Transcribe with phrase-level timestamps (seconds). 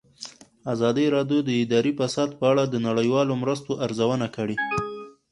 [0.73, 4.57] ازادي راډیو د اداري فساد په اړه د نړیوالو مرستو ارزونه کړې.